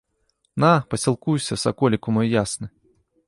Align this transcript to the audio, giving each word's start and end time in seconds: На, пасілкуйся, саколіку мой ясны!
На, 0.63 0.71
пасілкуйся, 0.93 1.59
саколіку 1.65 2.07
мой 2.17 2.27
ясны! 2.41 2.67